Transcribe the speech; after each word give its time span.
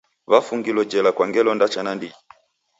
Wafungilo 0.27 0.83
jela 0.91 1.09
kwa 1.15 1.25
ngelo 1.27 1.51
ndacha 1.55 1.81
nandighi. 1.83 2.17